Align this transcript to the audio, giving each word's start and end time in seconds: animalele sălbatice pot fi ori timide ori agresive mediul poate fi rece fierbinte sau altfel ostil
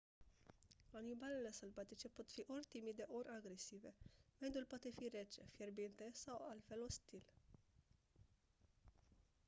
animalele 0.93 1.51
sălbatice 1.51 2.07
pot 2.07 2.31
fi 2.31 2.43
ori 2.47 2.65
timide 2.65 3.05
ori 3.07 3.27
agresive 3.27 3.93
mediul 4.39 4.65
poate 4.65 4.89
fi 4.89 5.07
rece 5.09 5.41
fierbinte 5.53 6.09
sau 6.13 6.45
altfel 6.49 6.81
ostil 6.83 7.21